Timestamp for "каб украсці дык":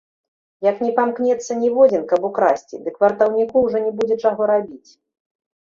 2.13-2.95